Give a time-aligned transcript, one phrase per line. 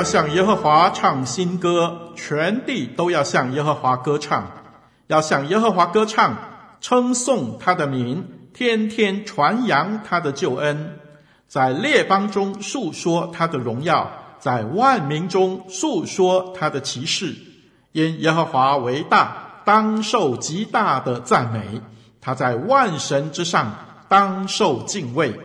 [0.00, 4.50] 要向耶和华唱新歌，全地都要向耶和华歌唱，
[5.08, 6.38] 要向耶和华歌唱，
[6.80, 10.96] 称颂他的名，天天传扬他的救恩，
[11.46, 17.34] 在列邦中述说他的荣耀，在万民中述说他的奇事。
[17.92, 21.82] 因耶和华为大，当受极大的赞美；
[22.22, 23.70] 他在万神之上，
[24.08, 25.38] 当受敬畏。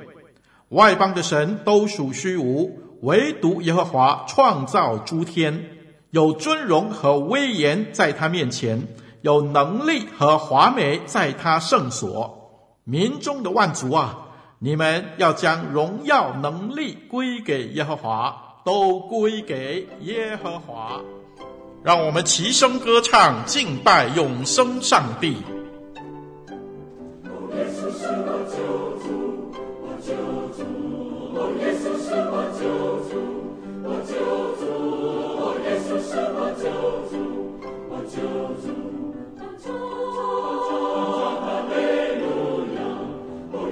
[0.70, 2.85] 外邦的神都属虚无。
[3.02, 5.70] 唯独耶和华创造诸天，
[6.12, 8.88] 有尊荣和威严在他面前，
[9.22, 12.42] 有能力和华美在他圣所。
[12.84, 14.28] 民中的万族啊，
[14.60, 21.02] 你们要将荣耀能力归给耶和华，都归给耶和华。
[21.84, 25.38] 让我们齐声歌唱，敬拜永生上帝。
[31.38, 32.64] 哦耶稣是我救
[33.10, 33.12] 主
[33.84, 34.16] 我救
[34.56, 34.64] 主
[35.66, 36.64] 耶稣是我救
[37.12, 37.14] 主
[37.90, 38.16] 我救
[38.62, 38.66] 主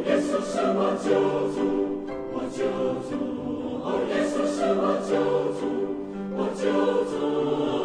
[0.06, 1.08] 耶稣是我救
[1.53, 1.58] 主
[2.34, 2.59] 我救
[3.08, 3.09] 主
[3.81, 5.11] 哦耶稣是我救
[5.58, 5.61] 主
[6.36, 6.61] 我救
[7.09, 7.83] 主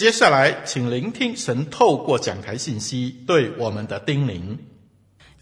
[0.00, 4.56] 接下来，请聆听神透过讲台信息对我们的叮咛。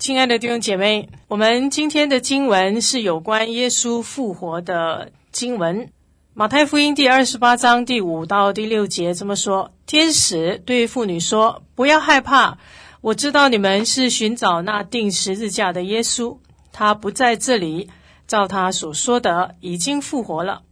[0.00, 5.92] 亲爱的弟兄姐妹，我们今天的经文是有关耶稣复活的经文。
[6.34, 12.58] 马太福音第二十八章第五到第六节这么说：天使对妇女说：“不要害怕，
[13.00, 16.36] 我知道你们是寻找那钉十字架的耶稣，
[16.72, 17.90] 他不在这里，
[18.26, 20.62] 照他所说的，已经复活了。”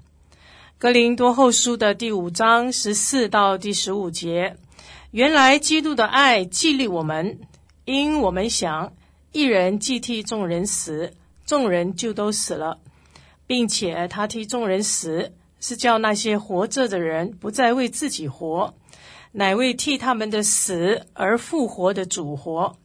[0.79, 4.59] 格林多后书的第五章十四到第十五节，
[5.11, 7.39] 原来基督的爱激励我们，
[7.87, 8.93] 因我们想，
[9.33, 11.15] 一人既替众人死，
[11.47, 12.79] 众人就都死了，
[13.47, 18.75] 并且他替众人死，是叫那些活着的人不再为自己活，
[19.33, 22.77] 乃为替他们的死而复活的主活。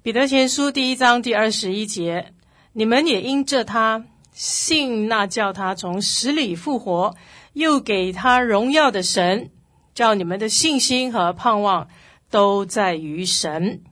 [0.00, 2.32] 彼得前书第一章第二十一节，
[2.72, 4.06] 你们也因着他。
[4.32, 7.14] 信那叫他从死里复活，
[7.52, 9.50] 又给他荣耀的神，
[9.94, 11.88] 叫你们的信心和盼望
[12.30, 13.82] 都在于神。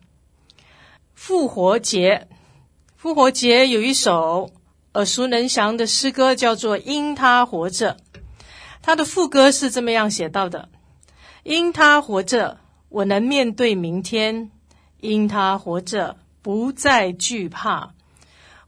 [1.14, 2.28] 复活节，
[2.96, 4.52] 复活节有一首
[4.94, 7.94] 耳熟能详的诗歌，叫做《因他活着》。
[8.80, 10.68] 他的副歌是这么样写到的
[11.42, 12.58] ：“因他活着，
[12.88, 14.50] 我能面对明天；
[15.00, 17.92] 因他活着，不再惧怕。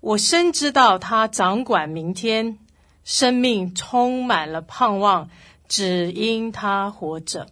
[0.01, 2.59] 我深知道他掌管明天，
[3.05, 5.29] 生命充满了盼望，
[5.69, 7.49] 只因他活着。”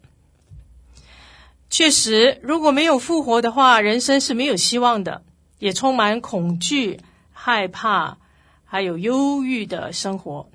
[1.70, 5.22] 确实，如果没有复活的话，人生是没有希望的，
[5.58, 7.00] 也充满恐惧、
[7.30, 8.16] 害怕，
[8.64, 10.48] 还有忧郁的生活。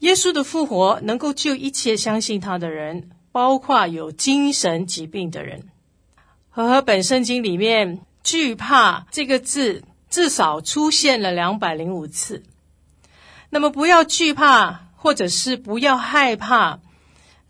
[0.00, 5.68] 耶稣的复活能够救一切相信他的人，包括有精神疾病的人。
[6.50, 12.42] 和合本圣经里面“惧怕”这个字至少出现了两百零五次。
[13.48, 16.80] 那么，不要惧怕，或者是不要害怕。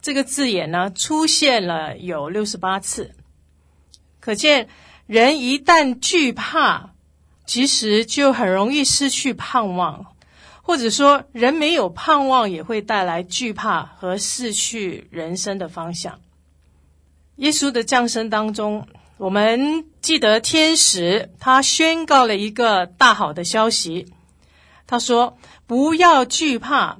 [0.03, 3.15] 这个字眼呢，出现了有六十八次，
[4.19, 4.69] 可见
[5.07, 6.95] 人一旦惧怕，
[7.45, 10.06] 其实就很容易失去盼望，
[10.63, 16.19] 或者说人没有盼望也会带来惧怕和失去人生的方向。
[17.37, 18.87] 耶稣的降生当中，
[19.19, 24.06] 我们记得天使他宣告了一个大好的消息，
[24.87, 26.99] 他说：“不要惧怕，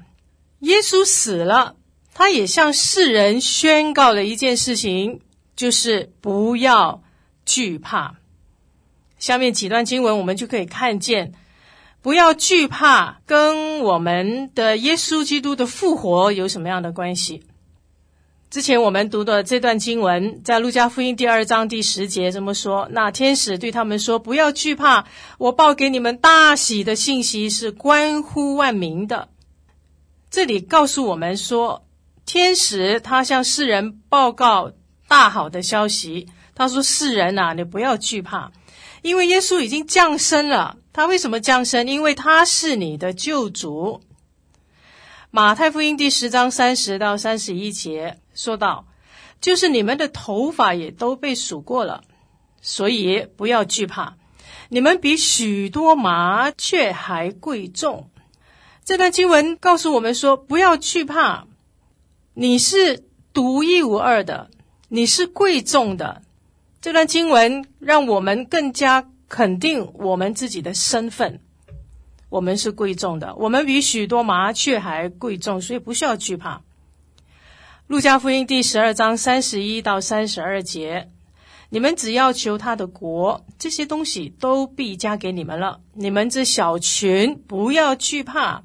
[0.61, 1.77] 耶稣死了。”
[2.13, 5.21] 他也向世人宣告了一件事情，
[5.57, 7.03] 就是不要
[7.47, 8.17] 惧怕。
[9.19, 11.33] 下面几段经文我们就可以看见，
[12.03, 17.43] 不要惧怕跟我们的耶稣基督的复活有什么样的关系？
[18.51, 25.07] 之前我们读的这段经文，在路加福音第二章第十节这么说：那天使对他们说：“不要惧怕，
[25.39, 29.29] 我报给你们大喜的信息是关乎万民的。”
[30.33, 31.87] 这里告诉我们说。
[32.27, 34.71] 天使他向世人报告
[35.09, 38.53] 大好的消息，他说：“世人呐、啊，你不要惧怕，
[39.03, 40.77] 因为耶稣已经降生了。
[40.93, 41.89] 他为什么降生？
[41.89, 44.03] 因为他是你的救主。”
[45.33, 48.87] 马太福音第十章三十到三十一节说道
[49.39, 52.03] ：“就是你们的头发也都被数过了，
[52.63, 54.17] 所以不要惧怕，
[54.71, 58.09] 你们比许多麻雀还贵重。”
[58.83, 61.47] 这段经文告诉我们说：“不要惧怕。”
[62.33, 63.05] 你是
[63.35, 64.49] 独一无二的，
[64.89, 66.23] 你是贵重的。
[66.81, 71.41] 这段经文让我们更加肯定我们自己的身份，
[72.31, 76.63] 我们是贵重的，我们比许多麻雀还贵重，所以不需要惧怕。
[77.91, 81.11] 路加福音第十二章三十一到三十二节，
[81.71, 85.81] 你们只要求他的国，这些东西都必加给你们了。
[85.95, 88.63] 你们这小群，不要惧怕。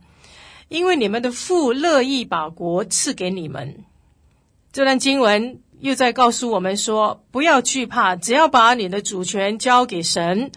[0.68, 3.84] 因为你们的父乐意把国赐给你们，
[4.72, 10.52] 这段经文又在告诉我们说：不要惧怕，只要把你的主权交给神，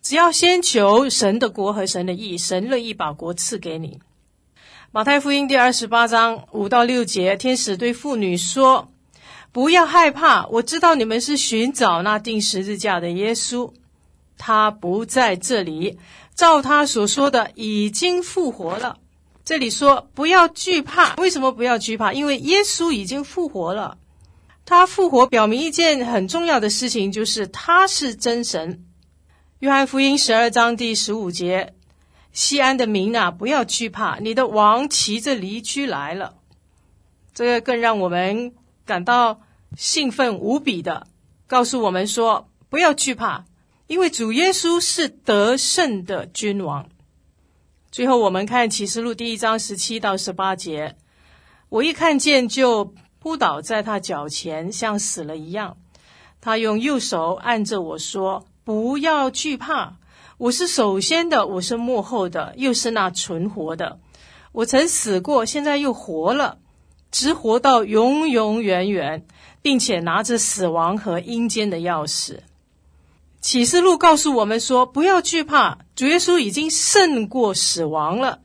[0.00, 4.00] 只要先求神的国和神的义，神乐意把国赐给你。
[4.94, 8.92] 马太福音第二十八章五到六节，天使对妇女说：
[9.50, 13.72] 不要害怕，我知道你们是寻找那钉十字架的耶稣，
[14.38, 15.98] 他不在这里，
[16.36, 18.98] 照他所说的，已经复活了。
[19.44, 22.12] 这里说不要惧怕，为什么不要惧怕？
[22.12, 23.98] 因为耶稣已经复活了。
[24.64, 28.84] 他复活表明一件很重要的事情，就是他是真神。
[29.58, 31.74] 约翰福音十二章第十五节：
[32.34, 36.34] 西安的民啊，不要惧怕，你的王骑着驴駒来了。
[37.32, 38.52] 这个更让我们
[38.84, 39.40] 感到
[39.76, 41.06] 兴奋无比的，
[41.46, 43.44] 告诉我们说不要惧怕，
[43.86, 46.88] 因为主耶稣是得胜的君王。
[47.92, 50.96] 最后，我们看启示录第一章十七到十八节。
[51.68, 55.76] 我一看见，就扑倒在他脚前，像死了一样。
[56.40, 59.96] 他用右手按着我说：“不要惧怕，
[60.36, 64.00] 我是首先的，我是幕后的，又是那存活的。
[64.50, 66.58] 我曾死过，现在又活了，
[67.12, 69.24] 直活到永永远远，
[69.62, 72.40] 并且拿着死亡和阴间的钥匙。”
[73.40, 78.40] 启示录告诉我们说：“不要惧怕，主耶稣已经胜过死亡了。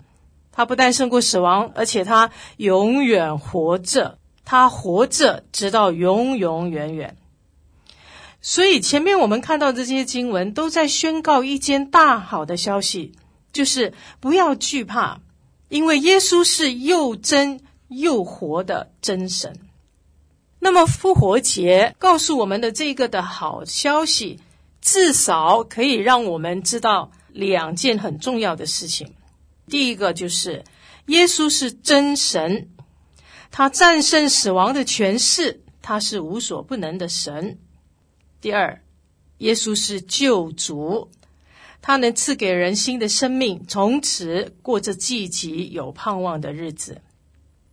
[0.51, 7.15] 他不但胜过死亡，而且他永远活着，他活着直到永永远远。
[8.41, 13.11] 所以前面我们看到这些经文都在宣告一件大好的消息，
[13.51, 15.19] 就是不要惧怕，
[15.69, 19.55] 因为耶稣是又真又活的真神。
[20.59, 24.39] 那么复活节告诉我们的这个的好消息。”
[24.81, 29.13] 至少可以让我们知道两件很重要的事情。
[29.67, 30.63] 第一个就是
[31.07, 32.69] 耶稣是真神，
[33.51, 37.59] 他战胜死亡的权势，他是无所不能的神。
[38.41, 38.81] 第二，
[39.39, 41.09] 耶稣是救主，
[41.81, 47.01] 他能赐给人新的生命，从此过着积极有盼望的日子。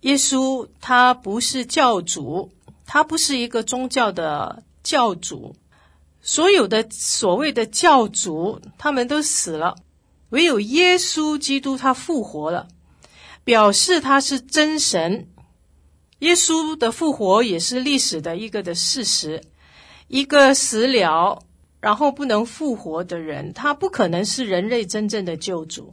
[0.01, 2.51] 耶稣他不是教主，
[2.85, 5.55] 他不是一个宗教的教主。
[6.21, 9.77] 所有的所谓的教主，他们都死了，
[10.31, 12.67] 唯有耶稣基督他复活了，
[13.45, 15.29] 表示他是真神。
[16.19, 19.45] 耶稣的复活也是历史的一个的事实。
[20.09, 21.43] 一个死了
[21.81, 25.93] 然后不能复活的人，他不可能是人类真正的救主，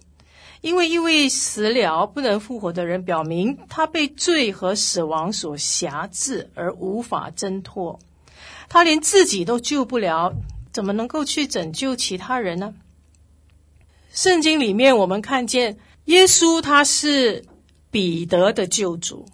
[0.61, 7.99] 因为一位死了不能复活的人，表明他被罪和死亡所辖制而无法挣脱，
[8.69, 10.33] 他连自己都救不了，
[10.71, 12.73] 怎么能够去拯救其他人呢？
[14.11, 17.43] 圣经里面我们看见耶稣他是
[17.89, 19.25] 彼得的救主。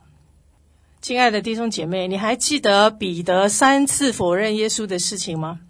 [1.02, 5.62] 亲爱的弟兄姐妹，你还记得彼得三次否认耶稣的事情吗？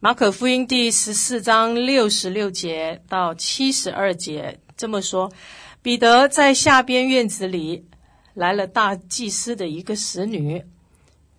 [0.00, 5.30] 马可福音第十四章六十六节到七十二节这么说：
[5.80, 7.86] 彼得在下边院子里
[8.34, 10.64] 来了大祭司的一个使女，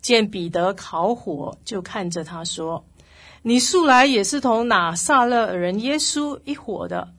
[0.01, 2.85] 见彼得烤火，就看着他说
[3.43, 7.13] ：“你素来也是同拿撒勒人耶稣一伙的。”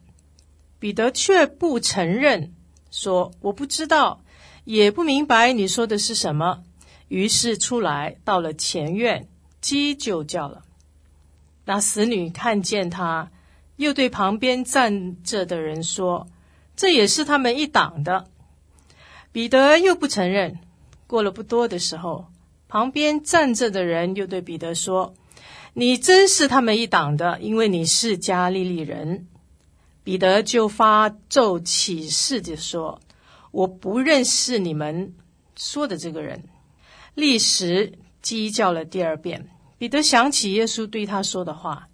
[0.79, 2.55] 彼得却不承认，
[2.89, 4.21] 说：“我不知道。”
[4.65, 6.63] 也不明白你说的是什么，
[7.07, 9.27] 于是出来到了前院，
[9.61, 10.63] 鸡就叫了。
[11.65, 13.31] 那死女看见他，
[13.75, 16.27] 又对旁边站着的人说
[16.75, 18.27] ：“这也是他们一党的。”
[19.31, 20.59] 彼得又不承认。
[21.07, 22.25] 过了不多的时候，
[22.67, 25.13] 旁边站着的人又对彼得说
[25.73, 29.27] ：“你真是他们一党的，因为你是加利利人。”
[30.03, 32.99] 彼得就发咒起誓地说。
[33.55, 35.15] 我不认识你们
[35.55, 36.43] 说的这个人。
[37.13, 39.47] 立时鸡叫了第二遍，
[39.77, 41.87] 彼得想起耶稣对他说的话：“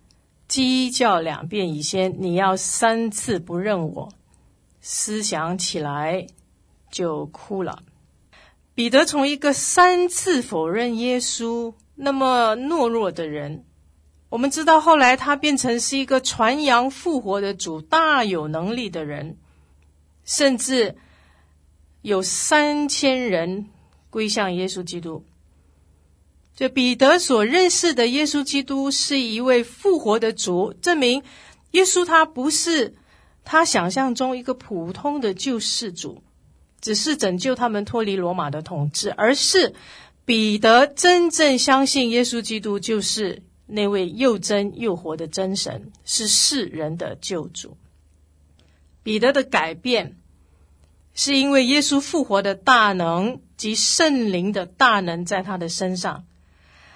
[0.50, 4.12] 鸡叫两遍以先，你要三次不认我。”
[4.82, 6.26] 思想起来
[6.90, 7.84] 就哭了。
[8.74, 13.66] 彼得从一个三次否认耶稣那么懦弱的人，
[14.30, 19.38] 我们知道后来他变成是一个传扬复活的主，大有能力的人，
[20.26, 20.96] 甚至。
[22.02, 23.68] 有三千人
[24.10, 25.24] 归向耶稣基督。
[26.56, 31.24] 这彼得所认识的耶稣基督是一位复活的主，证明
[31.72, 32.96] 耶稣他不是
[33.44, 36.22] 他想象中一个普通的救世主，
[36.80, 39.74] 只是拯救他们脱离罗马的统治，而是
[40.26, 47.78] 彼得真正相信耶稣基督就是那位又真又活的真神，是世人的救主。
[49.02, 50.18] 彼得的改变。
[51.24, 56.24] 是因为耶稣复活的大能及圣灵的大能在他的身上，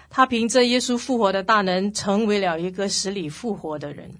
[0.09, 4.15] 他凭着耶稣复活的大能，成为了一个死里复活的人。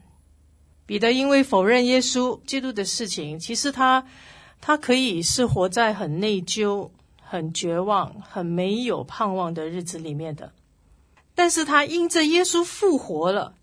[0.85, 4.05] 彼得因为否认耶稣基督的事情，其实他
[4.61, 10.53] 他可以是活在很内疚、很绝望、很没有盼望的日子里面的，
[11.33, 13.55] 但是他因着耶稣复活了，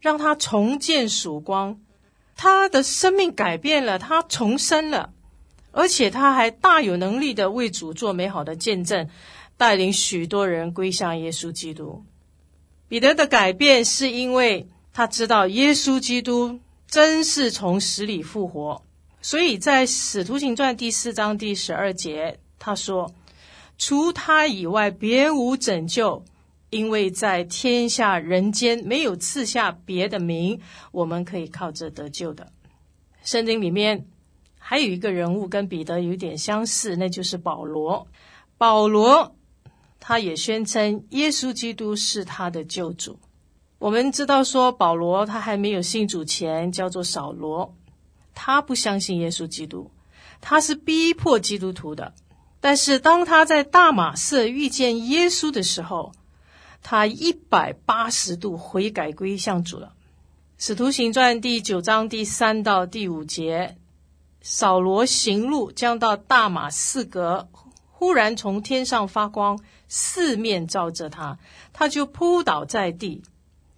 [0.00, 1.80] 让他重见曙光，
[2.36, 5.14] 他的生命改变了，他重生了。
[5.70, 9.08] 而且他还大有能力的为主做美好的见证，
[9.56, 12.02] 带领许多人归向耶稣基督。
[12.88, 18.82] 彼得的改变是因为他知道耶稣基督真是从死里复活，
[19.20, 23.14] 所以在《使徒行传》第四章第十二节，他说
[23.76, 26.24] ：“除他以外，别无拯救，
[26.70, 30.60] 因为在天下人间没有赐下别的名，
[30.92, 32.50] 我们可以靠着得救的。”
[33.22, 34.06] 圣经里面。
[34.70, 38.06] 还有一个人物跟彼得有点相似，那就是保罗。
[38.58, 39.34] 保罗
[39.98, 43.18] 他也宣称耶稣基督是他的救主。
[43.78, 47.74] 我们知道说，保罗他还没有信主前叫做扫罗，
[48.34, 49.90] 他不相信耶稣基督，
[50.42, 52.12] 他是逼迫基督徒的。
[52.60, 56.12] 但是当他在大马色遇见耶稣的时候，
[56.82, 59.94] 他一百八十度悔改归向主了。
[60.58, 63.78] 使徒行传第九章第三到第五节。
[64.40, 67.48] 扫罗行路将到大马士革，
[67.90, 71.38] 忽然从天上发光，四面照着他，
[71.72, 73.22] 他就扑倒在地，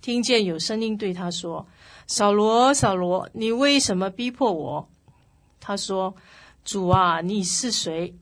[0.01, 1.67] 听见有声音对他说
[2.07, 4.89] ：“扫罗，扫罗，你为什么逼迫我？”
[5.61, 6.15] 他说
[6.65, 8.15] ：“主啊，你是谁？”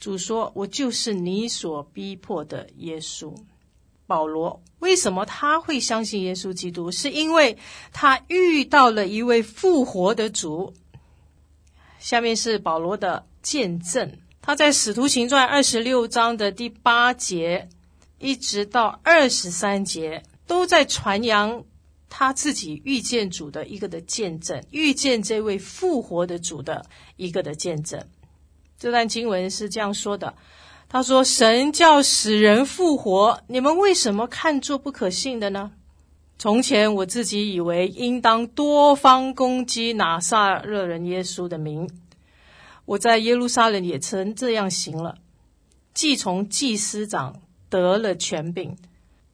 [0.00, 3.32] 主说：“我就是你所逼迫的耶稣。”
[4.06, 6.90] 保罗为什么他会相信耶稣基督？
[6.90, 7.56] 是因为
[7.92, 10.74] 他遇到了一位复活的主。
[12.02, 17.68] 下面是保罗的见证，他在《使徒行传》二十六章的第八节
[18.18, 21.64] 一直到二十三节，都在传扬
[22.08, 26.84] 他自己遇见主的一个的见证，遇见这位复活的主的
[27.16, 28.04] 一个的见证。
[28.76, 30.34] 这段经文是这样说的
[30.90, 35.70] ：“他说，神叫死人复活，你们为什么看作不可信的呢？
[36.42, 41.88] 从前我自己以为应当多方攻击拿撒勒人耶稣的名，
[42.84, 45.18] 我在耶路撒冷也曾这样行了。
[45.94, 48.76] 既从祭司长得了权柄，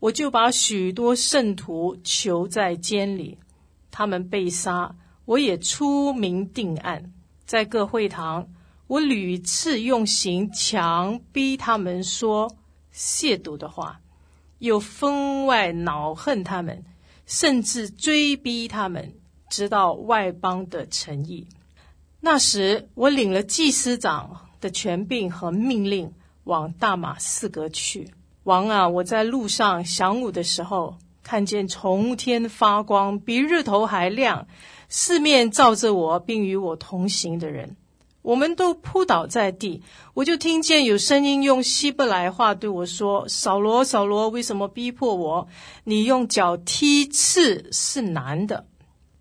[0.01, 3.39] 我就把许多圣徒囚在监里，
[3.91, 7.11] 他们被杀，我也出名定案，
[7.47, 8.47] 在各会堂。”
[8.87, 12.55] 我屡次用刑强逼他们说
[12.95, 13.99] 亵渎的话，
[14.59, 16.85] 又分外恼恨他们，
[17.29, 19.15] 甚至追逼他们，
[19.51, 21.47] 直到外邦的诚意。
[22.21, 26.13] 那时，我领了祭司长的权柄和命令，
[26.45, 28.11] 往大马士革去。
[28.45, 34.49] 王啊，我在路上晌午的时候，看见从天发光，比日头还亮，
[34.89, 37.77] 四面照着我，并与我同行的人。
[38.29, 39.83] 我们都扑倒在地，
[40.13, 45.49] 我就听见有声音用希伯来话对我说：“扫罗，扫罗，为什么逼迫我？
[45.85, 48.67] 你用脚踢刺是难的。”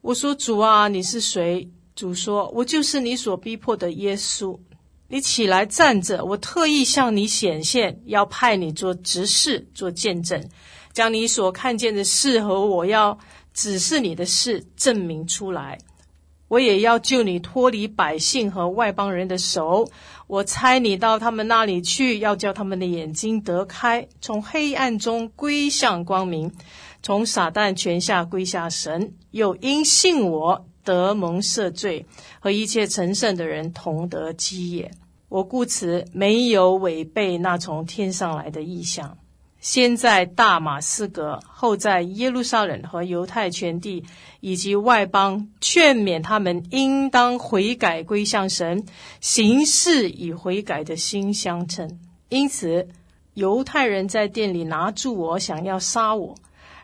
[0.03, 4.59] 我说：“主啊，你是谁？”主说：“我就是你所逼迫的耶稣。
[5.07, 10.49] 你起来站着，我特意向你显现，要派你做执事，做见证，
[10.91, 13.17] 将你所看见的事和我要
[13.53, 15.77] 指示你的事证明出来。”
[16.48, 19.89] 我也要救你脱离百姓和外邦人的手。
[20.27, 26.51] 我差你到他们那里去，要叫他们的眼睛得开，从黑暗中归向光明，
[27.01, 29.13] 从撒旦权下归下神。
[29.32, 32.06] 又因信我得蒙赦罪，
[32.39, 34.92] 和一切成圣的人同得基业。
[35.30, 39.18] 我故此没有违背那从天上来的意象。
[39.59, 44.05] 先在大马士革，后在耶路撒冷和犹太全地
[44.39, 48.85] 以及外邦，劝勉他们应当悔改归向神，
[49.20, 52.00] 行事与悔改的心相称。
[52.29, 52.87] 因此，
[53.33, 56.35] 犹太人在店里拿住我，想要杀我。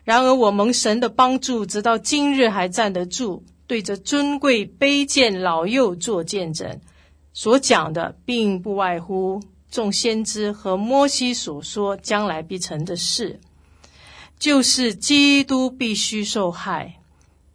[0.02, 6.80] 然而我蒙神的帮助，直到今日还站得住，对着尊贵卑贱老幼做见证。
[7.32, 9.40] 所讲的，并不外乎。
[9.74, 13.40] 众先知和摩西所说将来必成的事，
[14.38, 17.00] 就是基督必须受害，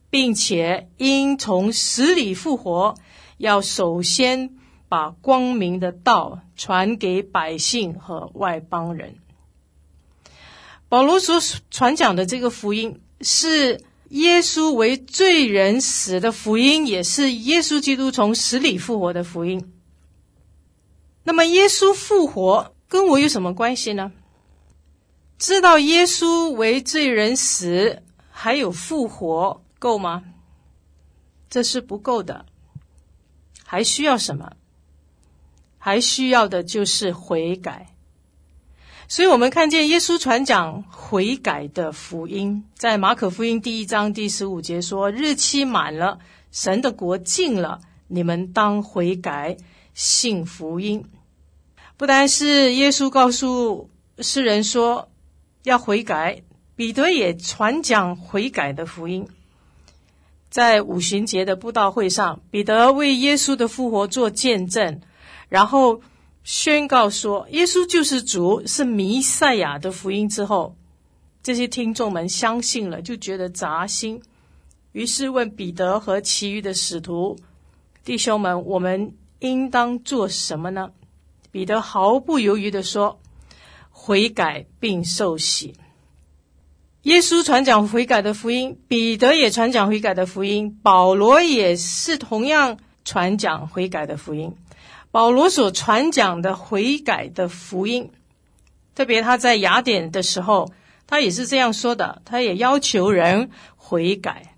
[0.10, 2.96] 并且应从死里复活，
[3.38, 4.50] 要首先
[4.90, 9.16] 把光明的道传给百姓和外邦人。
[10.90, 11.40] 保罗所
[11.72, 13.80] 传讲的这个福音，是
[14.10, 19.72] 耶稣为罪人死的福音，也是耶稣基督从死里复活的福音。
[21.24, 24.12] 那么耶稣复活跟我有什么关系呢？
[25.38, 28.02] 知道耶稣为罪人死，
[28.32, 30.24] 还有复活够吗？
[31.50, 32.46] 这是不够的，
[33.64, 34.54] 还需要什么？
[35.78, 37.96] 还需要的就是悔改。
[39.08, 46.20] 所以我们看见耶稣传讲悔改的福音，在马可福音第一章第十五节说：“日期满了，
[46.52, 49.58] 神的国近了，你们当悔改。”
[49.94, 51.04] 信福音，
[51.98, 55.10] 不单是耶稣告诉世人说
[55.64, 56.42] 要悔改，
[56.76, 59.28] 彼得也传讲悔改的福音。
[60.50, 65.02] 在五旬节的布道会上，彼得为耶稣的复活做见证，
[65.50, 66.02] 然后
[66.44, 70.76] 宣告说耶稣就是主，是弥赛亚的福音之后，
[71.44, 74.22] 这些听众们相信了，就觉得扎心，
[74.94, 77.38] 于是问彼得和其余的使徒
[78.04, 80.92] 弟兄们：“我们。”应当做什么呢？
[81.52, 83.20] 彼得毫不犹豫地说
[83.90, 85.74] ：“悔改并受洗。”
[87.04, 94.54] 耶稣传讲悔改的福音，彼得也传讲悔改的福音，保罗也是同样传讲悔改的福音。
[95.10, 98.12] 保罗所传讲的悔改的福音，
[98.94, 100.70] 特别他在雅典的时候，
[101.08, 104.54] 他也是这样说的，他也要求人悔改。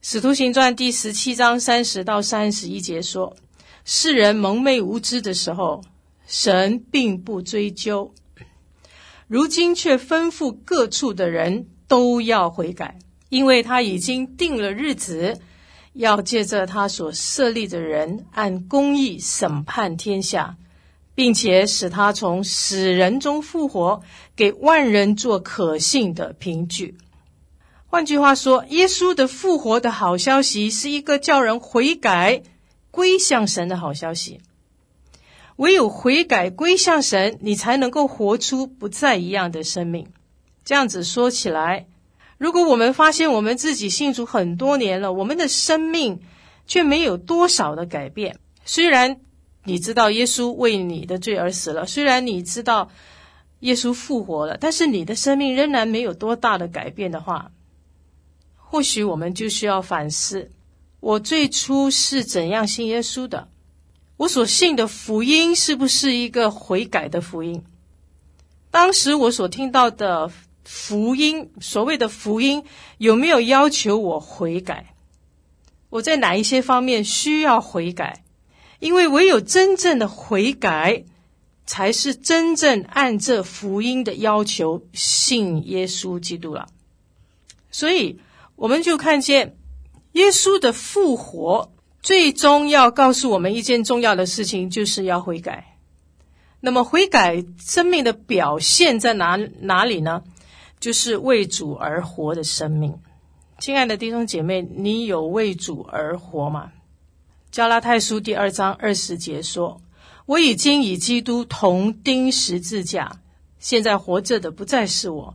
[0.00, 3.36] 使徒行传第十七章三十到三十一节说。
[3.90, 5.82] 世人蒙昧无知的时候，
[6.26, 8.12] 神并不追究；
[9.26, 12.98] 如今却吩咐各处的人都要悔改，
[13.30, 15.40] 因为他已经定了日子，
[15.94, 20.58] 要借着他所设立的人按公义审判天下，
[21.14, 24.02] 并且使他从死人中复活，
[24.36, 26.98] 给万人做可信的凭据。
[27.86, 32.42] 换句话说，耶稣的复活的好消息是一个叫人悔改。
[32.98, 34.40] 归向神的好消息，
[35.54, 40.08] 唯有悔改归向神，你才能够活出不再一样的生命。
[40.64, 41.86] 这样子说起来，
[42.38, 46.20] 如果我们发现我们自己信主很多年了，我们的生命
[46.66, 49.20] 却没有多少的改变，虽然
[49.62, 52.90] 你知道耶稣为你的罪而死了，虽然你知道
[53.60, 57.52] 耶稣复活了，但是你的生命仍然没有多大的改变的话，
[58.56, 60.50] 或许我们就需要反思：
[61.00, 63.48] 我最初是怎样信耶稣的？
[64.16, 67.62] 我所信的福音是不是一个悔改的福音？
[68.70, 70.30] 当时我所听到的
[70.64, 72.64] 福音，所谓的福音，
[72.98, 74.94] 有没有要求我悔改？
[75.90, 78.24] 我在哪一些方面需要悔改？
[78.80, 81.04] 因为唯有真正的悔改，
[81.64, 86.68] 才是真正按这福音的要求信耶稣基督了。
[87.70, 88.20] 所以。
[88.60, 89.56] 我们就看见
[90.12, 91.70] 耶稣的复活，
[92.02, 95.76] 最终要告诉我们一件重要的事情，就是要悔改。
[96.60, 100.24] 那么悔改生命的表现在哪哪里呢？
[100.80, 102.98] 就是为主而活的生命。
[103.58, 106.72] 亲爱的弟兄姐妹，你有为主而活吗？
[107.50, 109.80] 加拉太书第二章二十节说
[110.26, 113.20] ：“我已经与基督同钉十字架，
[113.58, 115.34] 现在活着的不再是我，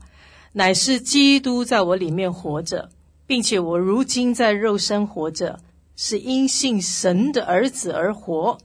[0.54, 2.90] 乃是基督在我里面活着。”
[3.34, 5.60] 并且我如今在肉身活着，
[5.96, 8.60] 是因信神的儿子而活。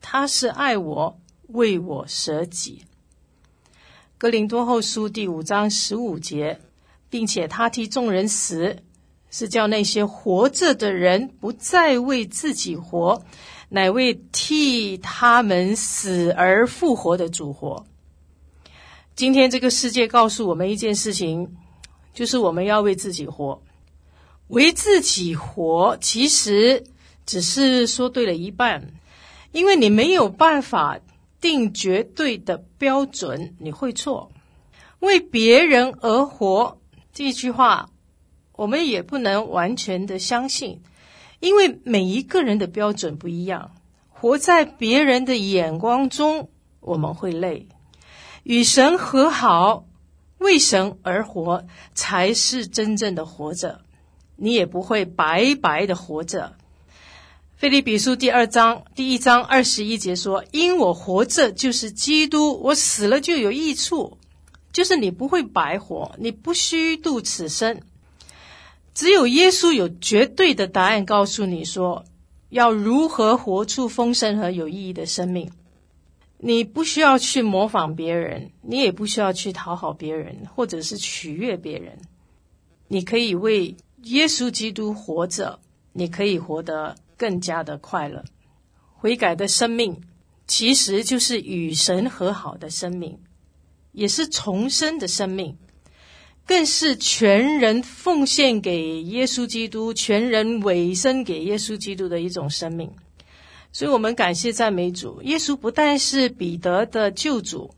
[0.00, 2.84] 他是爱我，为我舍己。
[4.16, 6.58] 格林多后书第五章十五节，
[7.10, 8.78] 并且他替众人死，
[9.30, 13.22] 是叫那些活着的人不再为自己活，
[13.68, 17.84] 乃为替他们死而复活的主活。
[19.14, 21.54] 今天这个世界告诉我们一件事情，
[22.14, 23.60] 就是我们要为自己活。
[24.48, 26.84] 为自己活，其实
[27.24, 28.92] 只是说对了一半，
[29.52, 30.98] 因为你没有办法
[31.40, 34.30] 定绝对的标准，你会错。
[35.00, 36.80] 为别人而活
[37.12, 37.90] 这句话，
[38.52, 40.80] 我们也不能完全的相信，
[41.40, 43.70] 因为每一个人的标准不一样。
[44.08, 47.68] 活在别人的眼光中，我们会累。
[48.42, 49.84] 与神和好，
[50.38, 53.82] 为神而活，才是真正的活着。
[54.40, 56.54] 你也不会白白的活着。
[57.56, 64.16] 腓立比书第二章第一章二十一节说：“因我活着就是基督，我死了就有益处。”
[64.72, 67.80] 就是你不会白活，你不虚度此生。
[68.94, 72.04] 只有耶稣有绝对的答案，告诉你说
[72.48, 75.50] 要如何活出丰盛和有意义的生命。
[76.36, 81.98] 你不需要去模仿别人，你也不需要去讨好别人，或者是取悦别人。
[82.86, 83.74] 你可以为
[84.04, 85.60] 耶稣基督活着，
[85.92, 88.24] 你可以活得更加的快乐。
[88.94, 90.00] 悔改的生命，
[90.46, 93.18] 其实就是与神和好的生命，
[93.92, 95.56] 也是重生的生命，
[96.46, 102.90] 更是全人奉献给耶稣基督、全人委身给耶稣基督的一种生命。
[103.70, 107.74] 所以，我们感谢赞美主，耶稣不但是彼得的救主，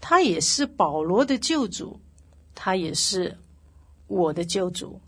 [0.00, 2.00] 他也是保罗的救主，
[2.54, 3.38] 他也是
[4.08, 5.00] 我的救主。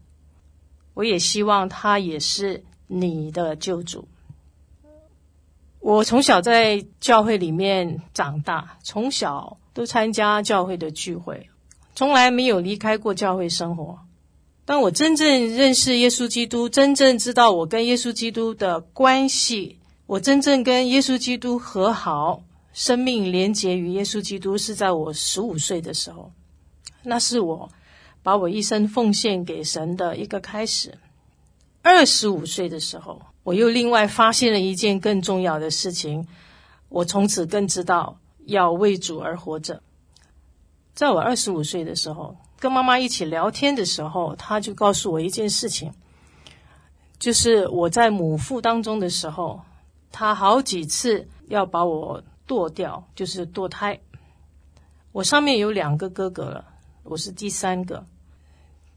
[0.95, 4.09] 我也希望他也是你的救主。
[5.81, 11.51] 我从小在教会里面长大，从小都参加教会的聚会，
[11.95, 13.99] 从来没有离开过教会生活。
[14.65, 26.33] 当我真正认识耶稣基督，真正知道我跟耶稣基督的关系，我真正跟耶稣基督和好，生命连结于耶稣基督，是在我十五岁的时候。
[27.03, 27.69] 那是我。
[28.25, 30.99] 把我一生奉献给神的一个开始。
[31.83, 36.27] 二十五岁的时候，我又另外发现了一件更重要的事情。
[36.89, 39.83] 我从此更知道要为主而活着。
[40.95, 45.93] 在我二十五岁的时候，跟妈妈一起聊天的时候，她就告诉我一件事情，
[47.19, 49.61] 就是我在母腹当中的时候，
[50.11, 54.01] 她好几次要把我堕掉，就是堕胎。
[55.13, 56.65] 我上面有两个哥哥了，
[57.03, 58.07] 我是第三个。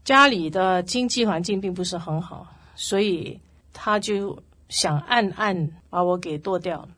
[0.08, 3.38] 家里的经济环境并不是很好，所以
[3.74, 6.88] 他就想暗暗把我给剁掉。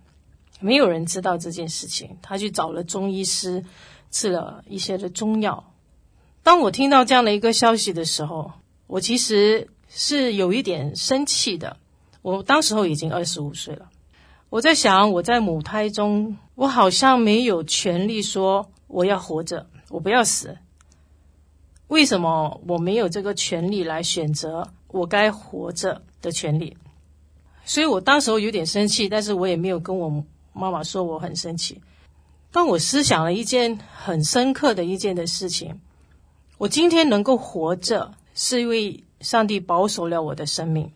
[0.60, 3.64] 没有人知道这件事情，他去找了中医师，
[4.12, 5.72] 吃了一些的中药。
[6.44, 8.52] 当我听到这样的一个消息的时候，
[8.86, 11.78] 我其实是有一点生气的。
[12.22, 13.90] 我当时候已经二十五岁了，
[14.50, 20.56] 我在想，我在母胎中，我好像没有权利说我要活着，我不要死。
[21.90, 26.76] 为什么我没有这个权利来选择我该活着的权利？
[27.64, 31.80] 所以我当时候有点生气，但是我也没有跟我妈妈说我很生气。
[32.52, 35.80] 当我思想了一件很深刻的一件的事情，
[36.58, 40.92] 我今天能够活着，是因为上帝保守了我的生命。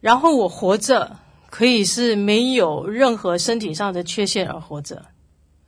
[0.00, 1.18] 然后我活着，
[1.50, 5.04] 可以是没有任何身体上的缺陷而活着。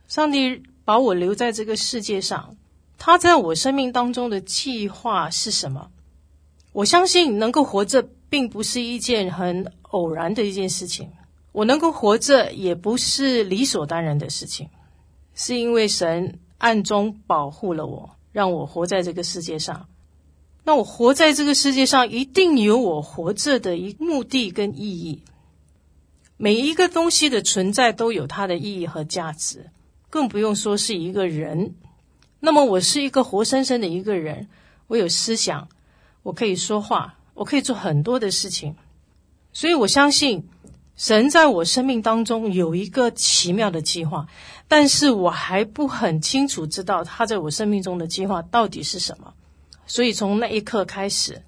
[0.07, 2.55] 上帝把我留在这个世界上，
[2.97, 5.91] 他在我生命当中的计划是什么？
[6.71, 11.11] 我相信能够活着，并不是一件很偶然的一件事情。
[11.51, 14.69] 我能够活着，也不是理所当然的事情，
[15.33, 18.11] 是因为神暗中保护了我。
[18.33, 19.87] 让我活在这个世界上，
[20.65, 25.21] 那我活在这个世界上，一定有我活着的一目的跟意义。
[26.35, 29.69] 每一个东西的存在都有它的意义和价值，
[30.09, 31.75] 更不用说是一个人。
[32.45, 34.47] 那么我是一个活生生的一个人，
[34.87, 35.67] 我有思想，
[36.23, 38.75] 我可以说话，我可以做很多的事情。
[39.51, 40.47] 所以我相信。
[40.97, 44.27] 神在我生命当中有一个奇妙的计划，
[44.69, 49.33] 但是我还不很清楚知道他在我生命中的计划到底是什么。
[49.85, 51.43] 所以从那一刻开始，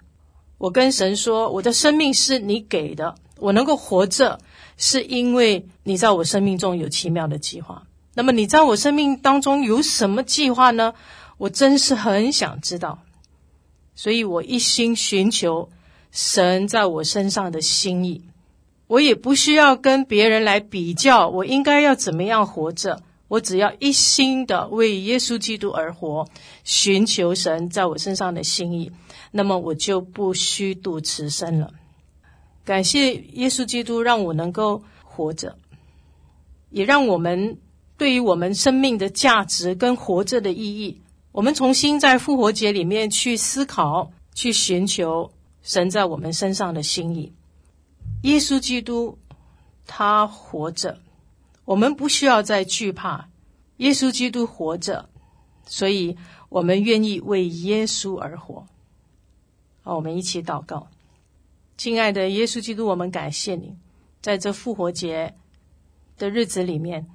[0.57, 4.37] 我跟神说：“我的生命是你给的，我能够活着，
[4.75, 7.86] 是因为你在我生命中有奇妙的计划。
[8.17, 10.95] 那么你在我生命当中有什么计划呢？
[11.37, 12.97] 我真是很想知道。
[13.93, 15.69] 所以我一心寻求
[16.11, 18.23] 神在我身上的心意。”
[18.89, 23.03] 我也不需要跟别人来比较，我应该要怎么样活着？
[23.27, 26.27] 我只要一心的为耶稣基督而活，
[26.63, 28.91] 寻求神在我身上的心意，
[29.31, 31.69] 那么我就不虚度此生了。
[32.65, 35.57] 感谢耶稣基督让我能够活着，
[36.71, 37.57] 也让我们
[37.97, 45.31] 对于我们生命的价值跟活着的意义，我们重新在复活节里面去思考，去寻求
[45.63, 47.33] 神在我们身上的心意。
[48.23, 49.17] 耶稣基督，
[49.85, 50.99] 他活着，
[51.65, 53.29] 我们不需要再惧怕。
[53.77, 55.09] 耶稣基督活着，
[55.65, 56.17] 所以
[56.49, 58.65] 我们愿意为耶稣而活。
[59.81, 60.87] 好，我们一起祷告，
[61.77, 63.75] 亲爱的耶稣基督，我们感谢你，
[64.21, 65.35] 在这复活节
[66.17, 67.07] 的日子里面，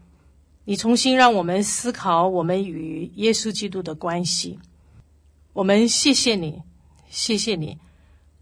[0.64, 4.58] 你重新让我们思考我们与耶稣基督的关系。
[5.52, 6.62] 我们谢谢你，
[7.10, 7.78] 谢谢你。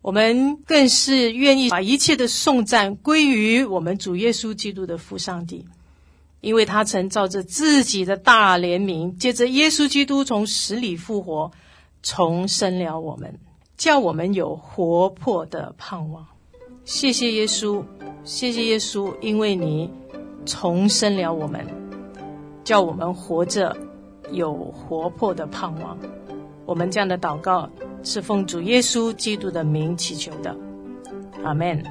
[0.02, 5.66] 我们更是愿意把一切的颂赞归于我们主耶稣基督的父上帝，
[6.40, 11.52] 因为他曾照着自己的大怜悯，借着耶稣基督从死里复活，
[12.02, 13.38] 重生了我们，
[13.76, 16.26] 叫我们有活泼的盼望。
[16.84, 17.84] 谢谢耶稣，
[18.24, 19.90] 谢谢耶稣，因为你
[20.46, 21.66] 重生了我们，
[22.64, 23.76] 叫我们活着
[24.30, 25.98] 有活泼的盼望。
[26.64, 27.68] 我们这样的祷告。
[28.02, 30.56] 是奉主耶稣基督的名祈求的，
[31.42, 31.82] 阿门。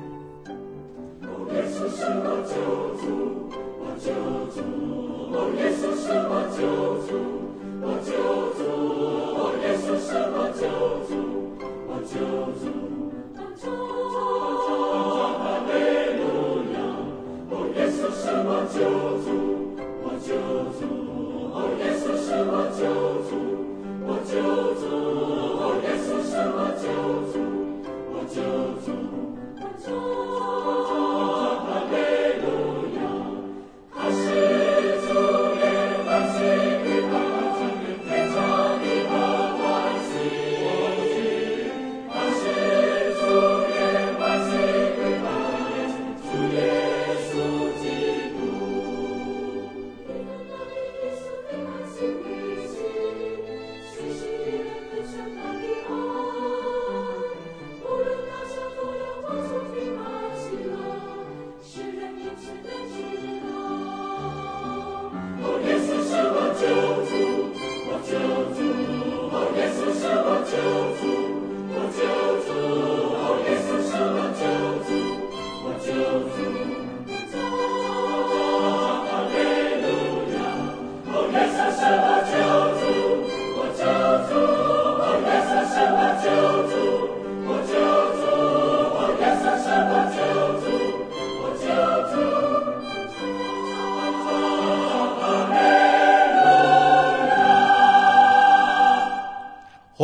[20.30, 20.86] 救主，
[21.56, 22.86] 哦，耶稣是我救
[23.26, 23.34] 主，
[24.06, 24.38] 我救
[24.78, 24.86] 主，
[25.58, 26.86] 哦，耶稣是我救
[27.34, 27.34] 主，
[28.13, 28.38] 我救
[28.86, 29.18] 主。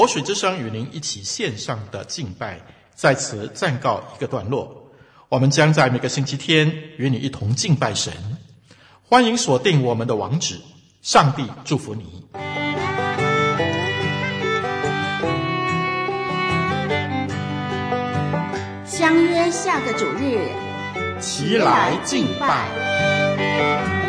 [0.08, 2.60] 水之声与您一起线上的敬拜，
[2.94, 4.92] 在此暂告一个段落。
[5.30, 8.14] 我们将在每个星期天与你一同敬拜神。
[9.04, 10.60] 欢迎锁定我们的网址。
[11.02, 12.26] 上帝祝福你。
[18.86, 20.40] 相约下个主日，
[21.20, 24.05] 齐来敬拜。